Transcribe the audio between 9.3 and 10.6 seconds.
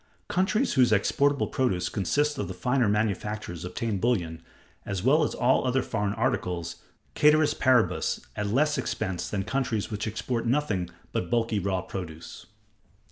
countries which export